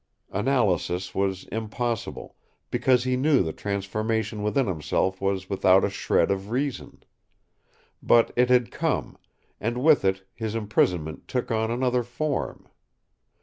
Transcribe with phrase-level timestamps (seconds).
[0.31, 2.35] Analysis was impossible,
[2.71, 7.03] because he knew the transformation within himself was without a shred of reason.
[8.01, 9.15] But it had come,
[9.59, 12.67] and with it his imprisonment took on another form.